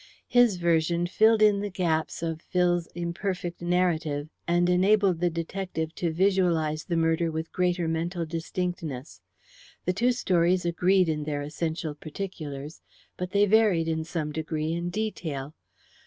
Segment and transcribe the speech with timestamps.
[0.27, 6.11] His version filled in the gaps of Phil's imperfect narrative, and enabled the detective to
[6.11, 9.21] visualize the murder with greater mental distinctness.
[9.85, 12.81] The two stories agreed in their essential particulars,
[13.15, 15.53] but they varied in some degree in detail.